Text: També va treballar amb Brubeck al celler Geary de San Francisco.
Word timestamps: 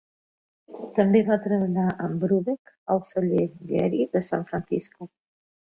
També 0.99 1.21
va 1.27 1.37
treballar 1.43 1.85
amb 2.07 2.25
Brubeck 2.25 2.75
al 2.95 3.05
celler 3.13 3.47
Geary 3.73 4.05
de 4.19 4.25
San 4.31 4.49
Francisco. 4.53 5.15